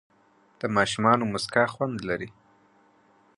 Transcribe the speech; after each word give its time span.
د 0.59 0.61
ماشومانو 0.75 1.23
موسکا 1.31 1.63
خوند 1.73 1.97
لري. 2.09 2.29